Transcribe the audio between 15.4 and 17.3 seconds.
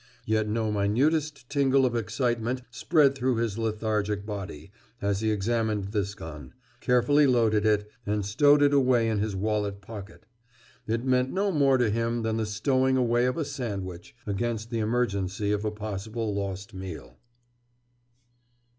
of a possible lost meal.